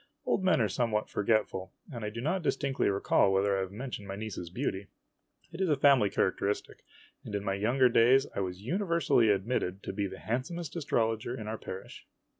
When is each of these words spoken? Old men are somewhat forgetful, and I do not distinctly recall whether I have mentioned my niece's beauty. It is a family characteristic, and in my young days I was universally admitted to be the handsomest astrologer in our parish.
Old 0.25 0.43
men 0.43 0.59
are 0.59 0.67
somewhat 0.67 1.09
forgetful, 1.09 1.73
and 1.93 2.03
I 2.03 2.09
do 2.09 2.21
not 2.21 2.41
distinctly 2.41 2.89
recall 2.89 3.31
whether 3.31 3.55
I 3.55 3.59
have 3.61 3.71
mentioned 3.71 4.07
my 4.07 4.15
niece's 4.15 4.49
beauty. 4.49 4.87
It 5.51 5.61
is 5.61 5.69
a 5.69 5.75
family 5.75 6.09
characteristic, 6.09 6.83
and 7.23 7.35
in 7.35 7.43
my 7.43 7.53
young 7.53 7.77
days 7.91 8.25
I 8.35 8.39
was 8.39 8.61
universally 8.63 9.29
admitted 9.29 9.83
to 9.83 9.93
be 9.93 10.07
the 10.07 10.17
handsomest 10.17 10.75
astrologer 10.75 11.39
in 11.39 11.47
our 11.47 11.59
parish. 11.59 12.07